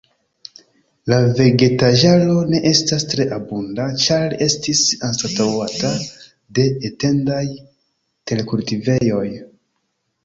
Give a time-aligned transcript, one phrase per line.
[1.11, 5.93] La vegetaĵaro ne estas tre abunda, ĉar estis anstataŭata
[6.61, 7.47] de etendaj
[8.33, 9.27] terkultivejoj.